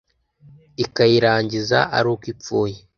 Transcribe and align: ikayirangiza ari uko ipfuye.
ikayirangiza 0.83 1.79
ari 1.97 2.07
uko 2.13 2.25
ipfuye. 2.33 2.77